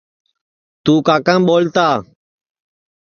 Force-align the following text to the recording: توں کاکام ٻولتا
توں 0.83 0.99
کاکام 1.07 1.41
ٻولتا 1.47 1.87